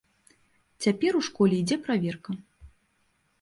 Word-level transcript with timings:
Цяпер 0.83 1.13
ў 1.19 1.21
школе 1.27 1.55
ідзе 1.59 1.77
праверка. 1.85 2.31